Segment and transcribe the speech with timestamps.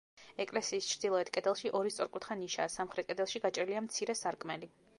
[0.43, 4.71] ეკლესიის ჩრდილოეთ კედელში ორი სწორკუთხა ნიშაა, სამხრეთ კედელში გაჭრილია მცირე სარკმელი.